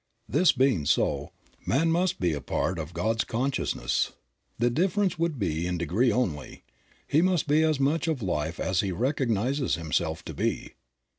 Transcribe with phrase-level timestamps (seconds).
[0.27, 1.29] This being so,
[1.63, 4.13] man must be a part of God's consciousness.
[4.57, 6.63] The difference would be in degree only.
[7.07, 10.73] He must be as much of Life as he recognizes himself to be.